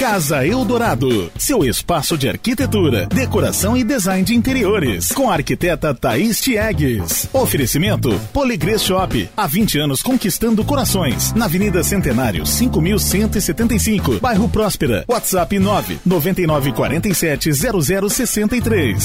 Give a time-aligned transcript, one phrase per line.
[0.00, 6.40] Casa Eldorado, seu espaço de arquitetura, decoração e design de interiores, com a arquiteta Thaís
[6.40, 7.28] Tiegues.
[7.34, 15.04] Oferecimento Poligrês Shop, há 20 anos conquistando corações, na Avenida Centenário, 5175, bairro Próspera.
[15.06, 19.04] WhatsApp 9 9947 0063.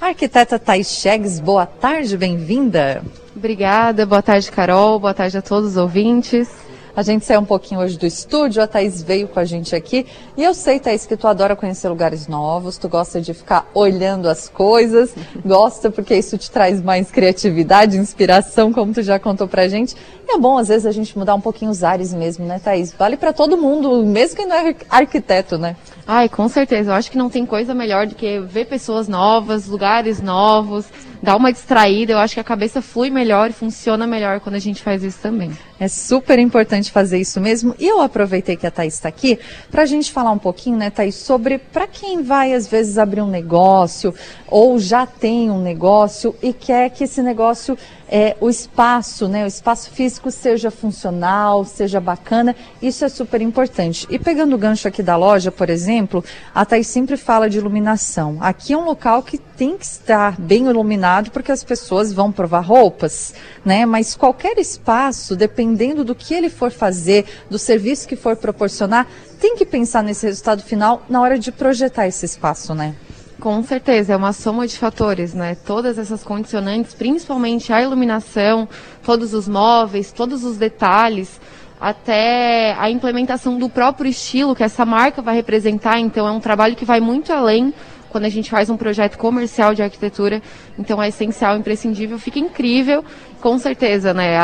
[0.00, 3.02] Arquiteta Thaís Chegues, boa tarde, bem-vinda.
[3.34, 6.65] Obrigada, boa tarde, Carol, boa tarde a todos os ouvintes.
[6.96, 10.06] A gente saiu um pouquinho hoje do estúdio, a Thaís veio com a gente aqui.
[10.34, 14.26] E eu sei, Thaís, que tu adora conhecer lugares novos, tu gosta de ficar olhando
[14.30, 15.14] as coisas,
[15.44, 19.94] gosta porque isso te traz mais criatividade, inspiração, como tu já contou pra gente.
[20.26, 22.94] E é bom, às vezes, a gente mudar um pouquinho os ares mesmo, né, Thaís?
[22.94, 25.76] Vale para todo mundo, mesmo quem não é arquiteto, né?
[26.08, 26.90] Ai, com certeza.
[26.90, 30.86] Eu acho que não tem coisa melhor do que ver pessoas novas, lugares novos,
[31.20, 32.12] dar uma distraída.
[32.12, 35.18] Eu acho que a cabeça flui melhor e funciona melhor quando a gente faz isso
[35.20, 35.50] também.
[35.80, 37.74] É super importante fazer isso mesmo.
[37.76, 39.36] E eu aproveitei que a Thaís está aqui
[39.68, 43.20] para a gente falar um pouquinho, né, Thaís, sobre para quem vai às vezes abrir
[43.20, 44.14] um negócio
[44.46, 47.76] ou já tem um negócio e quer que esse negócio
[48.08, 54.06] é, o espaço, né, o espaço físico seja funcional, seja bacana, isso é super importante.
[54.08, 58.38] E pegando o gancho aqui da loja, por exemplo, a Thaís sempre fala de iluminação.
[58.40, 62.60] Aqui é um local que tem que estar bem iluminado porque as pessoas vão provar
[62.60, 63.34] roupas,
[63.64, 63.84] né?
[63.86, 69.06] Mas qualquer espaço, dependendo do que ele for fazer, do serviço que for proporcionar,
[69.40, 72.94] tem que pensar nesse resultado final na hora de projetar esse espaço, né?
[73.38, 75.54] Com certeza, é uma soma de fatores, né?
[75.54, 78.66] Todas essas condicionantes, principalmente a iluminação,
[79.04, 81.38] todos os móveis, todos os detalhes,
[81.78, 86.00] até a implementação do próprio estilo que essa marca vai representar.
[86.00, 87.74] Então, é um trabalho que vai muito além
[88.08, 90.40] quando a gente faz um projeto comercial de arquitetura.
[90.78, 93.04] Então, é essencial, imprescindível, fica incrível,
[93.42, 94.38] com certeza, né?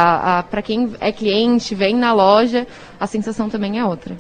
[0.51, 2.67] Para quem é cliente, vem na loja,
[3.01, 4.15] a sensação também é outra.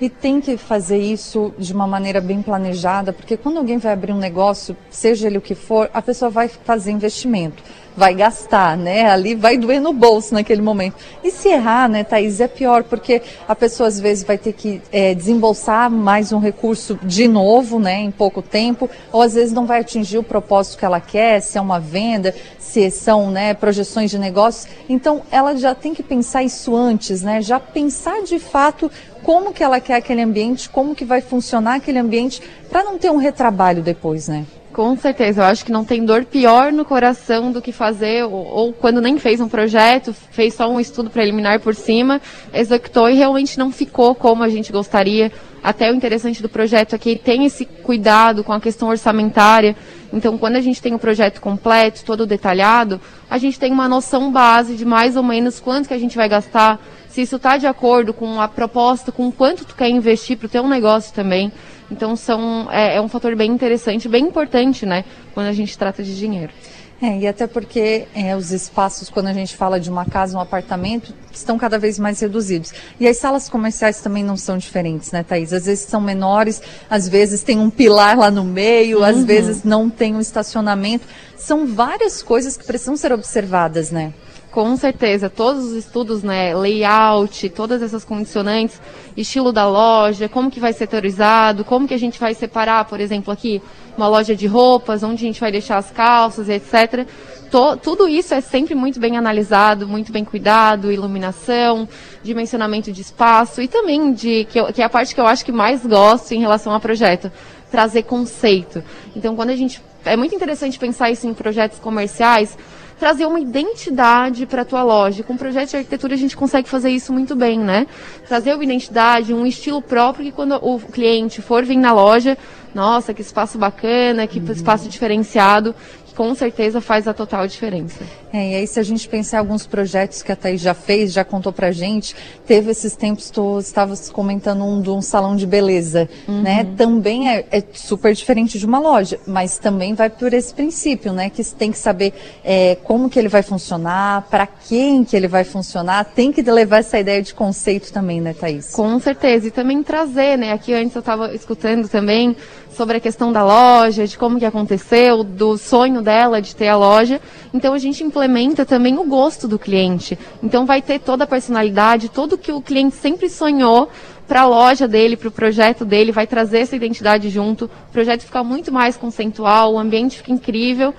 [0.00, 4.12] E tem que fazer isso de uma maneira bem planejada, porque quando alguém vai abrir
[4.12, 7.62] um negócio, seja ele o que for, a pessoa vai fazer investimento,
[7.98, 9.10] vai gastar, né?
[9.10, 10.94] Ali vai doer no bolso naquele momento.
[11.22, 14.80] E se errar, né, Thaís, é pior, porque a pessoa às vezes vai ter que
[14.92, 19.66] é, desembolsar mais um recurso de novo, né, em pouco tempo, ou às vezes não
[19.66, 24.10] vai atingir o propósito que ela quer, se é uma venda, se são né, projeções
[24.10, 24.68] de negócios.
[24.88, 27.42] Então, ela já tem que pensar isso antes, né?
[27.42, 28.90] Já pensar de fato
[29.24, 33.10] como que ela quer aquele ambiente, como que vai funcionar aquele ambiente, para não ter
[33.10, 34.46] um retrabalho depois, né?
[34.78, 38.30] Com certeza, eu acho que não tem dor pior no coração do que fazer, ou,
[38.32, 42.20] ou quando nem fez um projeto, fez só um estudo preliminar por cima,
[42.54, 45.32] executou e realmente não ficou como a gente gostaria.
[45.64, 49.74] Até o interessante do projeto é que tem esse cuidado com a questão orçamentária.
[50.12, 54.30] Então, quando a gente tem o projeto completo, todo detalhado, a gente tem uma noção
[54.30, 56.78] base de mais ou menos quanto que a gente vai gastar,
[57.08, 60.48] se isso está de acordo com a proposta, com quanto tu quer investir para o
[60.48, 61.50] teu negócio também.
[61.90, 65.04] Então são, é, é, um fator bem interessante, bem importante, né,
[65.34, 66.52] quando a gente trata de dinheiro.
[67.00, 70.40] É, e até porque é, os espaços, quando a gente fala de uma casa, um
[70.40, 72.72] apartamento, estão cada vez mais reduzidos.
[72.98, 75.52] E as salas comerciais também não são diferentes, né, Thaís?
[75.52, 76.60] Às vezes são menores,
[76.90, 79.04] às vezes tem um pilar lá no meio, uhum.
[79.04, 81.06] às vezes não tem um estacionamento.
[81.36, 84.12] São várias coisas que precisam ser observadas, né?
[84.50, 88.80] Com certeza, todos os estudos, né, layout, todas essas condicionantes,
[89.14, 92.98] estilo da loja, como que vai ser setorizado, como que a gente vai separar, por
[92.98, 93.60] exemplo, aqui,
[93.96, 97.06] uma loja de roupas, onde a gente vai deixar as calças, etc.
[97.50, 101.88] To, tudo isso é sempre muito bem analisado, muito bem cuidado, iluminação,
[102.22, 105.44] dimensionamento de espaço e também de, que, eu, que é a parte que eu acho
[105.44, 107.30] que mais gosto em relação ao projeto,
[107.70, 108.82] trazer conceito.
[109.14, 112.56] Então, quando a gente, é muito interessante pensar isso em projetos comerciais,
[112.98, 115.22] trazer uma identidade para a tua loja.
[115.22, 117.86] Com o projeto de arquitetura a gente consegue fazer isso muito bem, né?
[118.26, 122.36] Trazer uma identidade, um estilo próprio que quando o cliente for vir na loja,
[122.74, 124.52] nossa, que espaço bacana, que uhum.
[124.52, 125.74] espaço diferenciado,
[126.18, 128.02] com certeza faz a total diferença.
[128.32, 131.12] É, e aí se a gente pensar em alguns projetos que a Thaís já fez,
[131.12, 132.12] já contou pra gente,
[132.44, 136.42] teve esses tempos, tu estavas comentando um de um salão de beleza, uhum.
[136.42, 136.66] né?
[136.76, 141.30] Também é, é, super diferente de uma loja, mas também vai por esse princípio, né?
[141.30, 142.12] Que tem que saber
[142.42, 146.78] é, como que ele vai funcionar, para quem que ele vai funcionar, tem que levar
[146.78, 148.72] essa ideia de conceito também, né, Thaís?
[148.72, 150.50] Com certeza, e também trazer, né?
[150.50, 152.36] Aqui antes eu estava escutando também
[152.78, 156.76] sobre a questão da loja, de como que aconteceu, do sonho dela de ter a
[156.76, 157.20] loja.
[157.52, 160.18] Então a gente implementa também o gosto do cliente.
[160.42, 163.90] Então vai ter toda a personalidade, tudo que o cliente sempre sonhou
[164.26, 167.66] para a loja dele, para o projeto dele, vai trazer essa identidade junto.
[167.66, 170.94] O projeto fica muito mais conceitual, o ambiente fica incrível.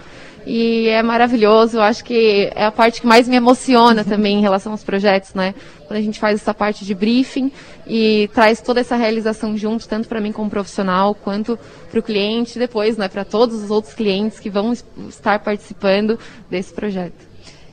[0.50, 1.78] E é maravilhoso.
[1.78, 5.36] Eu acho que é a parte que mais me emociona também em relação aos projetos,
[5.36, 5.54] né?
[5.86, 7.52] Quando a gente faz essa parte de briefing
[7.86, 11.58] e traz toda essa realização junto, tanto para mim como profissional, quanto
[11.92, 14.74] para o cliente, depois, né, para todos os outros clientes que vão
[15.08, 16.18] estar participando
[16.50, 17.30] desse projeto.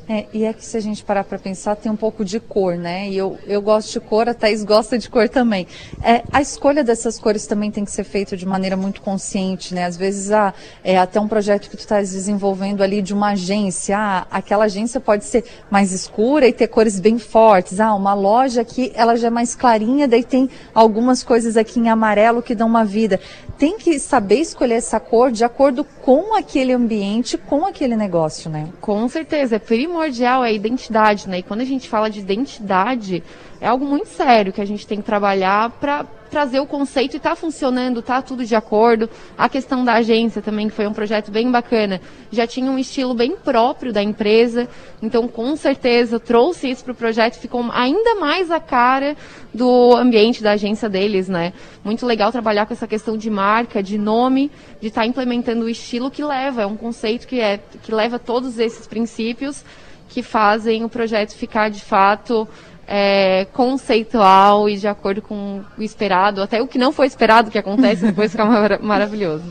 [0.08, 2.76] É, e é que se a gente parar para pensar, tem um pouco de cor,
[2.76, 3.08] né?
[3.08, 5.67] E eu, eu gosto de cor, a Thaís gosta de cor também.
[6.00, 9.85] É, a escolha dessas cores também tem que ser feita de maneira muito consciente, né?
[9.85, 10.55] Às vezes, ah,
[10.85, 15.00] é até um projeto que tu estás desenvolvendo ali de uma agência, ah, aquela agência
[15.00, 17.81] pode ser mais escura e ter cores bem fortes.
[17.81, 21.88] Ah, uma loja aqui, ela já é mais clarinha, daí tem algumas coisas aqui em
[21.88, 23.19] amarelo que dão uma vida.
[23.59, 28.69] Tem que saber escolher essa cor de acordo com aquele ambiente, com aquele negócio, né?
[28.81, 31.38] Com certeza, é primo primordial é a identidade, né?
[31.38, 33.25] E quando a gente fala de identidade,
[33.58, 37.20] é algo muito sério que a gente tem que trabalhar para trazer o conceito e
[37.20, 39.08] tá funcionando, tá tudo de acordo.
[39.38, 42.00] A questão da agência também, que foi um projeto bem bacana,
[42.31, 44.69] já tinha um estilo bem próprio da empresa,
[45.00, 49.16] então com certeza trouxe isso para o projeto, ficou ainda mais a cara
[49.54, 51.54] do ambiente da agência deles, né?
[51.82, 54.50] Muito legal trabalhar com essa questão de marca, de nome,
[54.81, 58.19] de estar tá implementando o estilo que leva, é um conceito que é que leva
[58.19, 59.64] todos esses princípios
[60.08, 62.49] que fazem o projeto ficar de fato
[62.87, 67.58] é, conceitual e de acordo com o esperado, até o que não foi esperado que
[67.58, 69.44] acontece depois fica mar maravilhoso.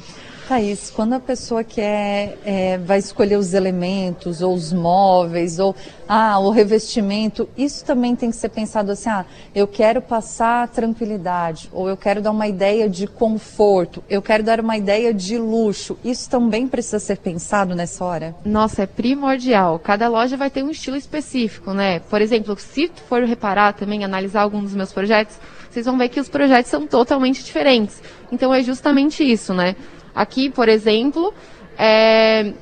[0.47, 5.75] Thaís, quando a pessoa quer, é, vai escolher os elementos, ou os móveis, ou
[6.07, 9.25] ah, o revestimento, isso também tem que ser pensado assim, ah,
[9.55, 14.59] eu quero passar tranquilidade, ou eu quero dar uma ideia de conforto, eu quero dar
[14.59, 15.97] uma ideia de luxo.
[16.03, 18.35] Isso também precisa ser pensado nessa hora?
[18.45, 19.79] Nossa, é primordial.
[19.79, 21.99] Cada loja vai ter um estilo específico, né?
[21.99, 25.37] Por exemplo, se for reparar também, analisar alguns dos meus projetos,
[25.71, 28.01] vocês vão ver que os projetos são totalmente diferentes.
[28.31, 29.75] Então é justamente isso, né?
[30.15, 31.33] Aqui, por exemplo,
[31.77, 32.53] é,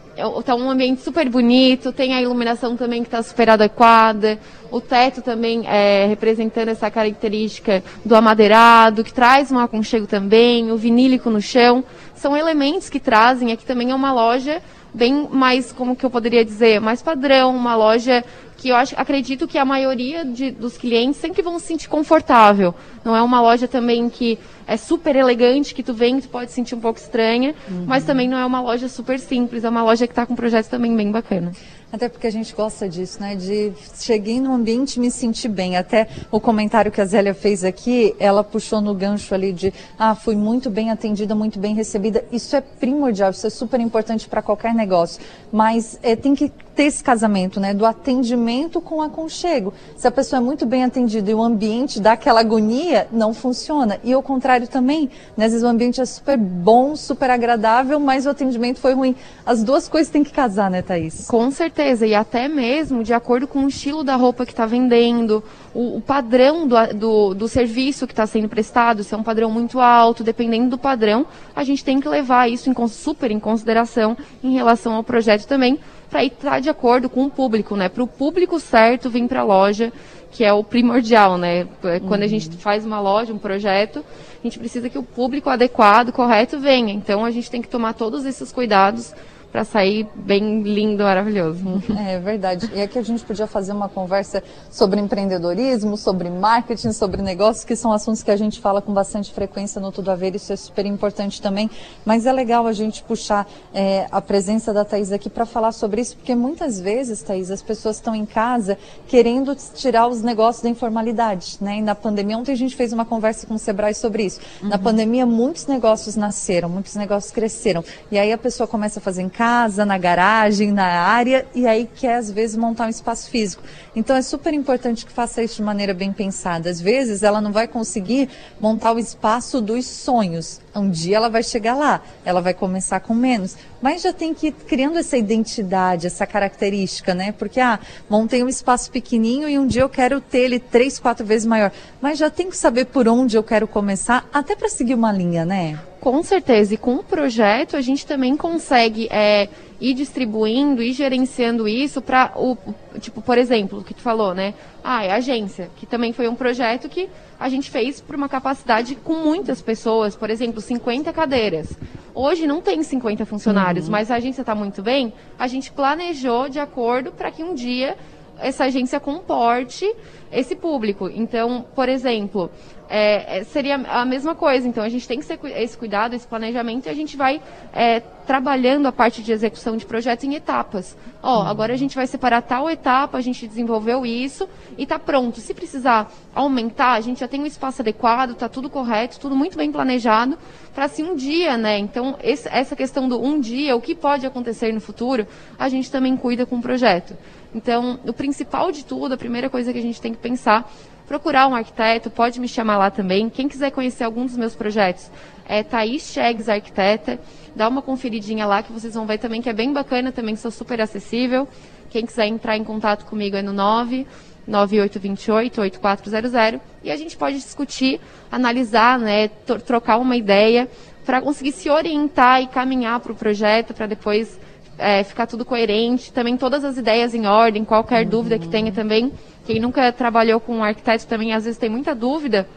[0.44, 4.40] tá um ambiente super bonito, tem a iluminação também que está super adequada,
[4.72, 10.78] o teto também é, representando essa característica do amadeirado, que traz um aconchego também, o
[10.78, 11.84] vinílico no chão,
[12.16, 14.62] são elementos que trazem, aqui também é uma loja
[14.94, 18.24] bem mais, como que eu poderia dizer, mais padrão, uma loja
[18.58, 22.74] que eu acho, acredito que a maioria de, dos clientes sempre vão se sentir confortável.
[23.04, 26.74] Não é uma loja também que é super elegante, que tu vem tu pode sentir
[26.76, 27.84] um pouco estranha, uhum.
[27.86, 30.70] mas também não é uma loja super simples, é uma loja que está com projetos
[30.70, 31.52] também bem bacana.
[31.94, 33.36] Até porque a gente gosta disso, né?
[33.36, 35.78] De cheguei no ambiente e me sentir bem.
[35.78, 40.16] Até o comentário que a Zélia fez aqui, ela puxou no gancho ali de, ah,
[40.16, 42.26] fui muito bem atendida, muito bem recebida.
[42.32, 45.22] Isso é primordial, isso é super importante para qualquer negócio.
[45.52, 47.74] Mas é, tem que ter esse casamento, né?
[47.74, 49.74] Do atendimento com aconchego.
[49.96, 54.00] Se a pessoa é muito bem atendida e o ambiente dá aquela agonia, não funciona.
[54.04, 55.46] E ao contrário também, né?
[55.46, 59.16] Às vezes o ambiente é super bom, super agradável, mas o atendimento foi ruim.
[59.46, 61.28] As duas coisas têm que casar, né, Thaís?
[61.28, 65.44] Com certeza e até mesmo de acordo com o estilo da roupa que está vendendo,
[65.74, 69.50] o, o padrão do, do, do, serviço que está sendo prestado, se é um padrão
[69.50, 71.26] muito alto, dependendo do padrão,
[71.56, 75.80] a gente tem que levar isso em, super em consideração em relação ao projeto também,
[76.14, 77.90] para estar de acordo com o público, né?
[77.90, 79.92] Para o público certo vir para a loja,
[80.30, 81.68] que é o primordial, né?
[82.08, 82.26] Quando uhum.
[82.26, 84.06] a gente faz uma loja, um projeto,
[84.40, 86.94] a gente precisa que o público adequado, correto, venha.
[86.94, 89.12] Então a gente tem que tomar todos esses cuidados
[89.54, 91.64] para sair bem lindo, maravilhoso.
[91.96, 92.72] É verdade.
[92.74, 97.76] E aqui a gente podia fazer uma conversa sobre empreendedorismo, sobre marketing, sobre negócios, que
[97.76, 100.56] são assuntos que a gente fala com bastante frequência no Tudo a Ver, isso é
[100.56, 101.70] super importante também.
[102.04, 106.02] Mas é legal a gente puxar é, a presença da Thais aqui para falar sobre
[106.02, 108.76] isso, porque muitas vezes, Thais, as pessoas estão em casa
[109.08, 111.58] querendo tirar os negócios da informalidade.
[111.62, 111.78] Né?
[111.78, 114.40] E na pandemia, ontem a gente fez uma conversa com o Sebrae sobre isso.
[114.64, 114.70] Uhum.
[114.70, 117.84] Na pandemia, muitos negócios nasceram, muitos negócios cresceram.
[118.12, 121.68] E aí a pessoa começa a fazer em casa casa, na garagem, na área, e
[121.68, 123.62] aí quer às vezes montar um espaço físico.
[123.94, 126.70] Então é super importante que faça isso de maneira bem pensada.
[126.70, 130.62] Às vezes ela não vai conseguir montar o espaço dos sonhos.
[130.74, 134.48] Um dia ela vai chegar lá, ela vai começar com menos, mas já tem que
[134.48, 137.34] ir criando essa identidade, essa característica, né?
[137.34, 141.26] Porque, ah, montei um espaço pequenininho e um dia eu quero ter ele três, quatro
[141.26, 141.70] vezes maior.
[142.02, 145.44] Mas já tem que saber por onde eu quero começar, até para seguir uma linha,
[145.44, 145.78] né?
[146.04, 149.48] Com certeza, e com o projeto a gente também consegue é,
[149.80, 152.58] ir distribuindo e gerenciando isso para o,
[153.00, 154.54] tipo, por exemplo, o que tu falou, né?
[154.84, 157.08] Ah, é a agência, que também foi um projeto que
[157.40, 161.72] a gente fez para uma capacidade com muitas pessoas, por exemplo, 50 cadeiras.
[162.14, 163.94] Hoje não tem 50 funcionários, uhum.
[163.94, 167.96] mas a agência está muito bem, a gente planejou de acordo para que um dia
[168.40, 169.86] essa agência comporte
[170.34, 171.10] esse público.
[171.14, 172.50] Então, por exemplo,
[172.90, 174.68] é, é, seria a mesma coisa.
[174.68, 178.00] Então, a gente tem que ter esse cuidado, esse planejamento, e a gente vai é,
[178.26, 180.98] trabalhando a parte de execução de projetos em etapas.
[181.22, 181.48] Ó, uhum.
[181.48, 184.48] agora a gente vai separar tal etapa, a gente desenvolveu isso
[184.78, 185.40] e está pronto.
[185.40, 189.58] Se precisar aumentar, a gente já tem um espaço adequado, está tudo correto, tudo muito
[189.58, 190.38] bem planejado,
[190.74, 191.78] para assim um dia, né?
[191.78, 195.92] Então, esse, essa questão do um dia, o que pode acontecer no futuro, a gente
[195.92, 197.16] também cuida com o projeto.
[197.54, 200.72] Então, o principal de tudo, a primeira coisa que a gente tem que pensar
[201.08, 203.30] procurar um arquiteto, pode me chamar lá também.
[203.30, 205.12] Quem quiser conhecer algum dos meus projetos,
[205.46, 207.20] é Thaís Chegues Arquiteta.
[207.56, 210.50] Dá uma conferidinha lá que vocês vão ver também que é bem bacana, também sou
[210.50, 211.48] super acessível.
[211.90, 214.08] Quem quiser entrar em contato comigo é no 9
[214.46, 219.30] 9828 8400 e a gente pode discutir, analisar, né,
[219.66, 220.68] trocar uma ideia
[221.06, 224.40] para conseguir se orientar e caminhar para o projeto para depois
[224.78, 228.10] é, ficar tudo coerente, também todas as ideias em ordem, qualquer uhum.
[228.10, 229.12] dúvida que tenha também.
[229.46, 232.48] Quem nunca trabalhou com um arquiteto também às vezes tem muita dúvida,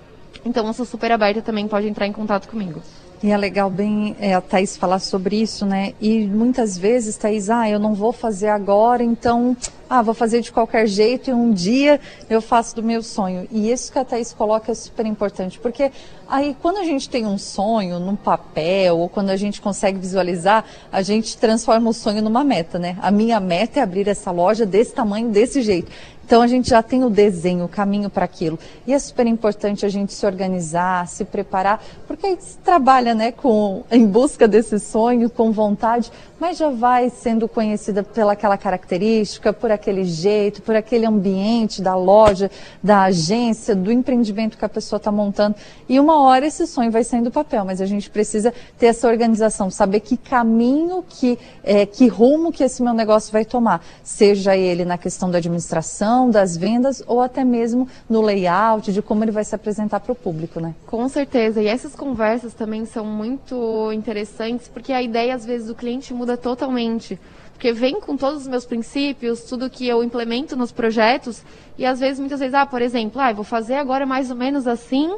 [0.44, 2.80] então eu sou super aberta também, pode entrar em contato comigo.
[3.26, 5.94] E é legal bem é, a Thaís falar sobre isso, né?
[6.00, 9.56] E muitas vezes, Thaís, ah, eu não vou fazer agora, então,
[9.90, 13.48] ah, vou fazer de qualquer jeito e um dia eu faço do meu sonho.
[13.50, 15.90] E isso que a Thaís coloca é super importante, porque
[16.28, 20.64] aí quando a gente tem um sonho num papel ou quando a gente consegue visualizar,
[20.92, 22.96] a gente transforma o sonho numa meta, né?
[23.02, 25.90] A minha meta é abrir essa loja desse tamanho, desse jeito.
[26.26, 28.58] Então a gente já tem o desenho, o caminho para aquilo.
[28.84, 33.30] E é super importante a gente se organizar, se preparar, porque aí se trabalha, né,
[33.30, 39.52] com em busca desse sonho, com vontade, mas já vai sendo conhecida pela aquela característica,
[39.52, 42.50] por aquele jeito, por aquele ambiente da loja,
[42.82, 45.54] da agência, do empreendimento que a pessoa está montando.
[45.88, 49.06] E uma hora esse sonho vai saindo do papel, mas a gente precisa ter essa
[49.06, 54.56] organização, saber que caminho, que, é, que rumo que esse meu negócio vai tomar, seja
[54.56, 59.30] ele na questão da administração das vendas ou até mesmo no layout, de como ele
[59.30, 60.74] vai se apresentar para o público, né?
[60.86, 61.62] Com certeza.
[61.62, 66.36] E essas conversas também são muito interessantes, porque a ideia, às vezes, do cliente muda
[66.36, 67.18] totalmente.
[67.52, 71.42] Porque vem com todos os meus princípios, tudo que eu implemento nos projetos,
[71.78, 74.66] e às vezes, muitas vezes, ah, por exemplo, ah, vou fazer agora mais ou menos
[74.66, 75.16] assim,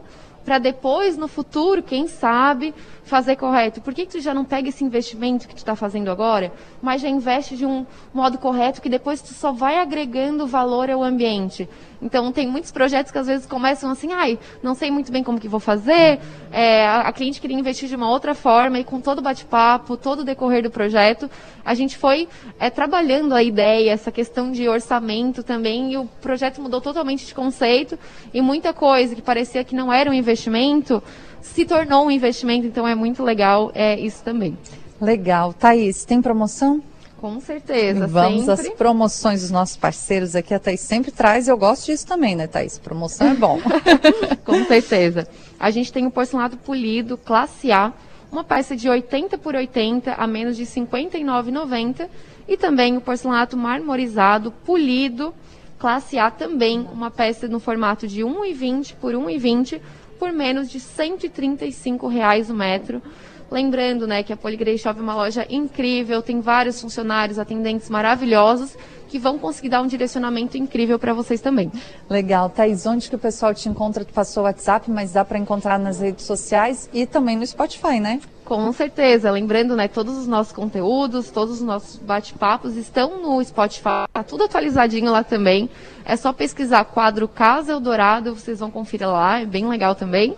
[0.48, 2.74] para depois, no futuro, quem sabe,
[3.04, 3.82] fazer correto.
[3.82, 6.50] Por que, que tu já não pega esse investimento que tu está fazendo agora,
[6.80, 11.02] mas já investe de um modo correto que depois tu só vai agregando valor ao
[11.02, 11.68] ambiente?
[12.00, 15.40] Então, tem muitos projetos que às vezes começam assim, ai, não sei muito bem como
[15.40, 16.20] que vou fazer,
[16.52, 20.20] é, a, cliente queria investir de uma outra forma e com todo o bate-papo, todo
[20.20, 21.28] o decorrer do projeto,
[21.64, 22.28] a gente foi
[22.58, 27.34] é, trabalhando a ideia, essa questão de orçamento também, e o projeto mudou totalmente de
[27.34, 27.98] conceito
[28.32, 31.02] e muita coisa que parecia que não era um investimento,
[31.40, 34.56] se tornou um investimento, então é muito legal é, isso também.
[35.00, 35.52] Legal.
[35.52, 36.82] Thaís, tem promoção?
[37.20, 38.06] Com certeza.
[38.06, 38.52] Vamos sempre.
[38.52, 40.54] às promoções dos nossos parceiros aqui.
[40.54, 41.48] A Thaís sempre traz.
[41.48, 42.78] Eu gosto disso também, né, Thaís?
[42.78, 43.60] Promoção é bom.
[44.46, 45.26] Com certeza.
[45.58, 47.92] A gente tem o porcelanato polido, classe A,
[48.30, 52.08] uma peça de 80 por 80 a menos de R$ 59,90.
[52.46, 55.34] E também o porcelanato marmorizado, polido,
[55.78, 59.80] classe A também, uma peça no formato de 1,20 por 1,20
[60.18, 63.02] por menos de 135 reais o metro.
[63.50, 68.76] Lembrando, né, que a Poligrey Shop é uma loja incrível, tem vários funcionários, atendentes maravilhosos
[69.08, 71.72] que vão conseguir dar um direcionamento incrível para vocês também.
[72.08, 74.04] Legal, Thaís, onde que o pessoal te encontra?
[74.04, 77.98] Tu passou o WhatsApp, mas dá para encontrar nas redes sociais e também no Spotify,
[77.98, 78.20] né?
[78.44, 79.30] Com certeza.
[79.30, 84.06] Lembrando, né, todos os nossos conteúdos, todos os nossos bate-papos estão no Spotify.
[84.12, 85.68] Tá tudo atualizadinho lá também.
[86.04, 90.34] É só pesquisar quadro Casa Eldorado, vocês vão conferir lá, é bem legal também.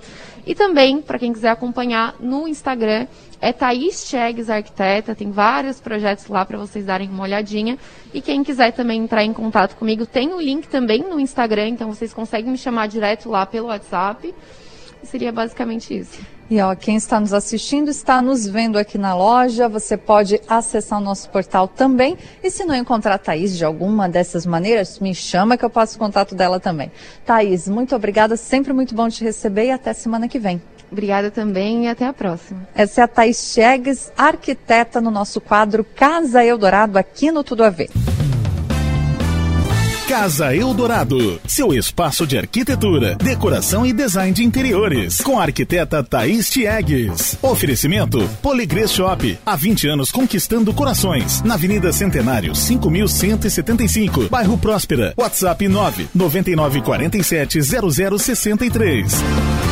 [0.47, 3.07] E também, para quem quiser acompanhar no Instagram,
[3.41, 7.79] é Thaís Chegues Arquiteta, tem vários projetos lá para vocês darem uma olhadinha.
[8.13, 11.93] E quem quiser também entrar em contato comigo, tem o link também no Instagram, então
[11.93, 14.35] vocês conseguem me chamar direto lá pelo WhatsApp.
[15.03, 16.21] Seria basicamente isso.
[16.51, 19.69] E ó, quem está nos assistindo está nos vendo aqui na loja.
[19.69, 22.19] Você pode acessar o nosso portal também.
[22.43, 25.95] E se não encontrar a Thaís de alguma dessas maneiras, me chama que eu passo
[25.95, 26.91] o contato dela também.
[27.25, 28.37] Thaís, muito obrigada.
[28.37, 30.61] Sempre muito bom te receber e até semana que vem.
[30.91, 32.69] Obrigada também e até a próxima.
[32.75, 37.71] Essa é a Thaís Chegues, arquiteta no nosso quadro Casa Eldorado aqui no Tudo a
[37.71, 37.91] Ver.
[40.11, 46.51] Casa Eldorado, seu espaço de arquitetura, decoração e design de interiores, com a arquiteta Thaís
[46.51, 47.39] Tiegues.
[47.41, 55.15] Oferecimento Poligrês Shop, há 20 anos conquistando corações, na Avenida Centenário, 5175, bairro Próspera.
[55.17, 59.70] WhatsApp 9 9947 0063.